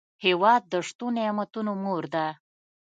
هېواد 0.25 0.61
د 0.73 0.73
شتو 0.87 1.07
نعمتونو 1.17 1.71
مور 1.83 2.03
ده. 2.13 2.25